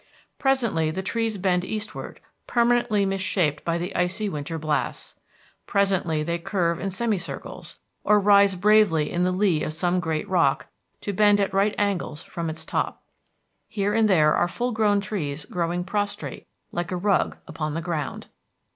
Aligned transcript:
Presently 0.39 0.89
the 0.89 1.03
trees 1.03 1.37
bend 1.37 1.63
eastward, 1.63 2.21
permanently 2.47 3.05
mis 3.05 3.21
shaped 3.21 3.63
by 3.63 3.77
the 3.77 3.95
icy 3.95 4.29
winter 4.29 4.57
blasts. 4.57 5.13
Presently 5.67 6.23
they 6.23 6.39
curve 6.39 6.79
in 6.79 6.89
semi 6.89 7.19
circles, 7.19 7.77
or 8.03 8.19
rise 8.19 8.55
bravely 8.55 9.11
in 9.11 9.23
the 9.25 9.31
lee 9.31 9.61
of 9.61 9.73
some 9.73 9.99
great 9.99 10.27
rock, 10.27 10.65
to 11.01 11.13
bend 11.13 11.39
at 11.39 11.53
right 11.53 11.75
angles 11.77 12.23
from 12.23 12.49
its 12.49 12.65
top. 12.65 13.03
Here 13.67 13.93
and 13.93 14.09
there 14.09 14.33
are 14.33 14.47
full 14.47 14.71
grown 14.71 15.01
trees 15.01 15.45
growing 15.45 15.83
prostrate, 15.83 16.47
like 16.71 16.91
a 16.91 16.97
rug, 16.97 17.37
upon 17.47 17.75
the 17.75 17.79
ground. 17.81 18.25